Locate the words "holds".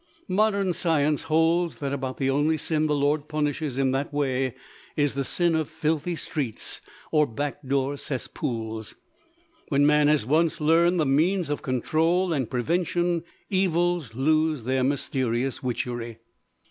1.29-1.75